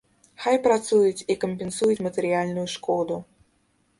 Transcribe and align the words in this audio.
Хай 0.45 0.55
працуюць 0.67 1.25
і 1.33 1.35
кампенсуюць 1.43 2.03
матэрыяльную 2.07 2.63
шкоду. 2.77 3.21